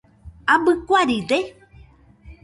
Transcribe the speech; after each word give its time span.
¿Abɨ 0.53 0.71
kuaride.? 0.87 1.39